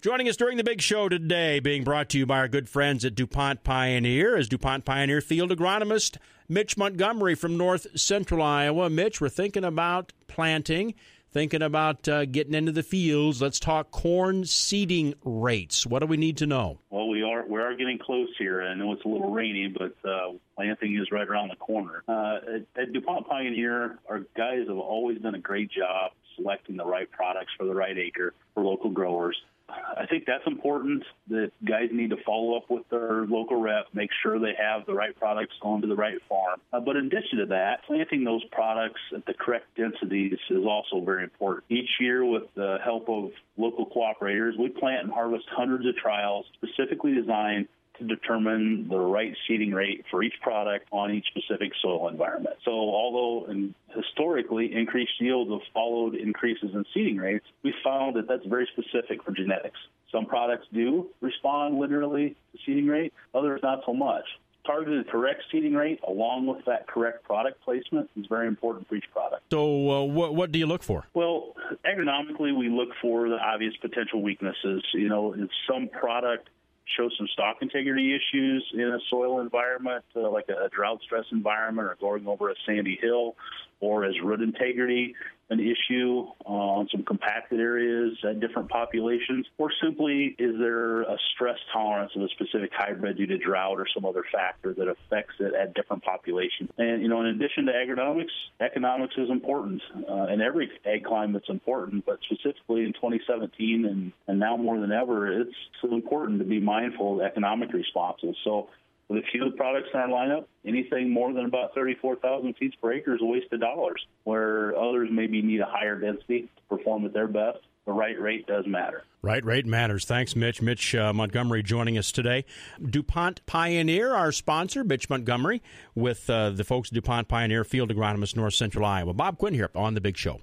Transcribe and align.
Joining 0.00 0.28
us 0.28 0.36
during 0.36 0.56
the 0.56 0.62
big 0.62 0.80
show 0.80 1.08
today, 1.08 1.58
being 1.58 1.82
brought 1.82 2.08
to 2.10 2.18
you 2.18 2.24
by 2.24 2.38
our 2.38 2.46
good 2.46 2.68
friends 2.68 3.04
at 3.04 3.16
DuPont 3.16 3.64
Pioneer, 3.64 4.36
is 4.36 4.48
DuPont 4.48 4.84
Pioneer 4.84 5.20
field 5.20 5.50
agronomist 5.50 6.18
Mitch 6.48 6.76
Montgomery 6.76 7.34
from 7.34 7.56
North 7.56 7.98
Central 7.98 8.40
Iowa. 8.40 8.88
Mitch, 8.90 9.20
we're 9.20 9.28
thinking 9.28 9.64
about 9.64 10.12
planting 10.28 10.94
thinking 11.32 11.62
about 11.62 12.06
uh, 12.08 12.26
getting 12.26 12.54
into 12.54 12.70
the 12.70 12.84
fields. 12.84 13.42
Let's 13.42 13.58
talk 13.58 13.90
corn 13.90 14.44
seeding 14.44 15.14
rates. 15.24 15.84
What 15.84 15.98
do 15.98 16.06
we 16.06 16.16
need 16.16 16.36
to 16.36 16.46
know? 16.46 16.78
Well, 16.90 17.08
we 17.08 17.24
are 17.24 17.44
we 17.44 17.60
are 17.60 17.74
getting 17.74 17.98
close 17.98 18.28
here. 18.38 18.62
I 18.62 18.74
know 18.74 18.92
it's 18.92 19.04
a 19.04 19.08
little 19.08 19.32
rainy, 19.32 19.66
but 19.66 19.96
uh, 20.08 20.34
planting 20.54 20.96
is 20.96 21.10
right 21.10 21.26
around 21.26 21.48
the 21.48 21.56
corner. 21.56 22.04
Uh, 22.06 22.38
at, 22.54 22.82
at 22.82 22.92
DuPont 22.92 23.26
Pioneer, 23.26 23.98
our 24.08 24.20
guys 24.36 24.68
have 24.68 24.78
always 24.78 25.18
done 25.18 25.34
a 25.34 25.40
great 25.40 25.72
job 25.72 26.12
selecting 26.36 26.76
the 26.76 26.86
right 26.86 27.10
products 27.10 27.50
for 27.58 27.66
the 27.66 27.74
right 27.74 27.98
acre 27.98 28.32
for 28.54 28.62
local 28.62 28.90
growers. 28.90 29.36
I 29.68 30.06
think 30.06 30.24
that's 30.26 30.46
important 30.46 31.04
that 31.28 31.52
guys 31.64 31.90
need 31.92 32.10
to 32.10 32.16
follow 32.24 32.56
up 32.56 32.70
with 32.70 32.88
their 32.88 33.26
local 33.26 33.60
rep, 33.60 33.86
make 33.92 34.10
sure 34.22 34.38
they 34.38 34.54
have 34.58 34.86
the 34.86 34.94
right 34.94 35.14
products 35.18 35.54
going 35.60 35.82
to 35.82 35.86
the 35.86 35.96
right 35.96 36.18
farm. 36.28 36.60
Uh, 36.72 36.80
but 36.80 36.96
in 36.96 37.06
addition 37.06 37.38
to 37.38 37.46
that, 37.46 37.84
planting 37.86 38.24
those 38.24 38.42
products 38.50 39.00
at 39.14 39.26
the 39.26 39.34
correct 39.34 39.66
densities 39.76 40.38
is 40.48 40.64
also 40.64 41.00
very 41.04 41.22
important. 41.22 41.64
Each 41.68 41.90
year, 42.00 42.24
with 42.24 42.44
the 42.54 42.78
help 42.82 43.08
of 43.08 43.30
local 43.56 43.86
cooperators, 43.86 44.58
we 44.58 44.68
plant 44.68 45.04
and 45.04 45.12
harvest 45.12 45.44
hundreds 45.50 45.86
of 45.86 45.96
trials 45.96 46.46
specifically 46.54 47.14
designed 47.14 47.68
to 47.98 48.04
determine 48.04 48.88
the 48.88 48.98
right 48.98 49.34
seeding 49.46 49.72
rate 49.72 50.04
for 50.10 50.22
each 50.22 50.34
product 50.40 50.86
on 50.92 51.12
each 51.12 51.26
specific 51.26 51.72
soil 51.82 52.08
environment. 52.08 52.56
So, 52.64 52.70
although 52.70 53.50
in, 53.50 53.74
historically 53.94 54.72
increased 54.74 55.20
yields 55.20 55.50
have 55.50 55.72
followed 55.72 56.14
increases 56.14 56.70
in 56.74 56.84
seeding 56.94 57.16
rates, 57.16 57.46
we 57.62 57.74
found 57.84 58.16
that 58.16 58.28
that's 58.28 58.46
very 58.46 58.68
specific 58.72 59.22
for 59.24 59.32
genetics. 59.32 59.78
Some 60.12 60.26
products 60.26 60.66
do 60.72 61.08
respond 61.20 61.74
linearly 61.74 62.34
to 62.52 62.58
seeding 62.64 62.86
rate, 62.86 63.12
others 63.34 63.60
not 63.62 63.80
so 63.84 63.92
much. 63.92 64.24
Targeted 64.66 65.08
correct 65.08 65.44
seeding 65.50 65.72
rate 65.74 65.98
along 66.06 66.46
with 66.46 66.64
that 66.66 66.86
correct 66.86 67.24
product 67.24 67.62
placement 67.62 68.10
is 68.16 68.26
very 68.28 68.46
important 68.46 68.86
for 68.86 68.96
each 68.96 69.10
product. 69.12 69.42
So, 69.50 69.90
uh, 69.90 70.04
what, 70.04 70.34
what 70.34 70.52
do 70.52 70.58
you 70.58 70.66
look 70.66 70.82
for? 70.82 71.06
Well, 71.14 71.54
agronomically, 71.86 72.56
we 72.56 72.68
look 72.68 72.90
for 73.00 73.28
the 73.28 73.38
obvious 73.38 73.74
potential 73.80 74.20
weaknesses. 74.20 74.82
You 74.92 75.08
know, 75.08 75.32
if 75.32 75.48
some 75.70 75.88
product 75.88 76.50
show 76.96 77.08
some 77.16 77.28
stalk 77.32 77.58
integrity 77.60 78.14
issues 78.14 78.64
in 78.72 78.80
a 78.80 78.98
soil 79.10 79.40
environment, 79.40 80.04
uh, 80.16 80.30
like 80.30 80.48
a 80.48 80.68
drought 80.70 81.00
stress 81.02 81.24
environment 81.32 81.88
or 81.88 81.96
going 82.00 82.26
over 82.26 82.50
a 82.50 82.54
sandy 82.66 82.98
hill, 83.00 83.36
or 83.80 84.06
is 84.06 84.14
root 84.22 84.40
integrity 84.40 85.14
an 85.50 85.60
issue 85.60 86.26
on 86.44 86.88
some 86.92 87.02
compacted 87.04 87.58
areas 87.58 88.16
at 88.28 88.38
different 88.40 88.68
populations, 88.68 89.46
or 89.56 89.70
simply 89.82 90.36
is 90.38 90.54
there 90.58 91.02
a 91.02 91.16
stress 91.34 91.56
tolerance 91.72 92.12
of 92.16 92.22
a 92.22 92.28
specific 92.28 92.70
hybrid 92.74 93.16
due 93.16 93.26
to 93.26 93.38
drought 93.38 93.78
or 93.78 93.86
some 93.94 94.04
other 94.04 94.24
factor 94.30 94.74
that 94.74 94.88
affects 94.88 95.34
it 95.40 95.54
at 95.54 95.74
different 95.74 96.04
populations? 96.04 96.70
And, 96.76 97.00
you 97.02 97.08
know, 97.08 97.20
in 97.20 97.28
addition 97.28 97.64
to 97.66 97.72
agronomics, 97.72 98.34
economics 98.60 99.14
is 99.16 99.30
important. 99.30 99.80
Uh, 100.08 100.26
and 100.28 100.42
every 100.42 100.70
ag 100.84 101.04
climate's 101.04 101.48
important, 101.48 102.04
but 102.04 102.18
specifically 102.30 102.84
in 102.84 102.92
2017 102.92 103.86
and, 103.86 104.12
and 104.26 104.38
now 104.38 104.56
more 104.56 104.78
than 104.78 104.92
ever, 104.92 105.40
it's 105.40 105.54
so 105.80 105.94
important 105.94 106.40
to 106.40 106.44
be 106.44 106.60
mindful 106.60 107.20
of 107.20 107.26
economic 107.26 107.72
responses. 107.72 108.36
So 108.44 108.68
with 109.08 109.18
a 109.24 109.26
few 109.32 109.50
products 109.56 109.88
in 109.92 110.00
our 110.00 110.08
lineup, 110.08 110.44
anything 110.66 111.10
more 111.10 111.32
than 111.32 111.46
about 111.46 111.74
34,000 111.74 112.54
feet 112.54 112.74
per 112.80 112.92
acre 112.92 113.14
is 113.14 113.22
a 113.22 113.24
waste 113.24 113.52
of 113.52 113.60
dollars, 113.60 114.06
where 114.24 114.76
others 114.76 115.08
maybe 115.10 115.40
need 115.42 115.60
a 115.60 115.66
higher 115.66 115.98
density 115.98 116.42
to 116.42 116.76
perform 116.76 117.04
at 117.06 117.12
their 117.12 117.28
best. 117.28 117.58
The 117.86 117.92
right 117.94 118.20
rate 118.20 118.46
does 118.46 118.66
matter. 118.66 119.04
Right 119.22 119.42
rate 119.42 119.64
matters. 119.64 120.04
Thanks, 120.04 120.36
Mitch. 120.36 120.60
Mitch 120.60 120.94
uh, 120.94 121.14
Montgomery 121.14 121.62
joining 121.62 121.96
us 121.96 122.12
today. 122.12 122.44
DuPont 122.84 123.44
Pioneer, 123.46 124.12
our 124.14 124.30
sponsor, 124.30 124.84
Mitch 124.84 125.08
Montgomery, 125.08 125.62
with 125.94 126.28
uh, 126.28 126.50
the 126.50 126.64
folks 126.64 126.90
DuPont 126.90 127.28
Pioneer, 127.28 127.64
field 127.64 127.90
agronomist, 127.90 128.36
North 128.36 128.52
Central 128.52 128.84
Iowa. 128.84 129.14
Bob 129.14 129.38
Quinn 129.38 129.54
here 129.54 129.70
on 129.74 129.94
The 129.94 130.02
Big 130.02 130.18
Show. 130.18 130.42